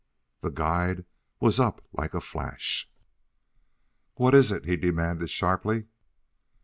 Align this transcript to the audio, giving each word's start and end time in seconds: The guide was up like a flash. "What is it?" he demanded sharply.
The 0.39 0.49
guide 0.49 1.05
was 1.39 1.59
up 1.59 1.85
like 1.93 2.15
a 2.15 2.21
flash. 2.21 2.89
"What 4.15 4.33
is 4.33 4.51
it?" 4.51 4.65
he 4.65 4.75
demanded 4.75 5.29
sharply. 5.29 5.89